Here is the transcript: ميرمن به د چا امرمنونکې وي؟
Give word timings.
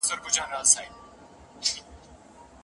ميرمن 0.05 0.19
به 0.25 0.29
د 0.29 0.31
چا 0.35 0.43
امرمنونکې 0.43 1.71
وي؟ 1.73 1.81